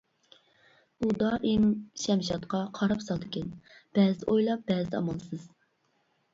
[1.03, 1.67] ئۇ دائىم
[2.05, 3.55] شەمشادقا قاراپ سالىدىكەن،
[4.01, 5.49] بەزىدە ئويلاپ، بەزىدە ئامالسىز.